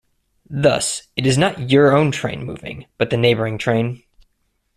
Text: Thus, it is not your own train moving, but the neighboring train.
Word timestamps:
Thus, 0.49 1.03
it 1.15 1.27
is 1.27 1.37
not 1.37 1.69
your 1.69 1.95
own 1.95 2.09
train 2.09 2.43
moving, 2.43 2.87
but 2.97 3.11
the 3.11 3.17
neighboring 3.17 3.59
train. 3.59 4.01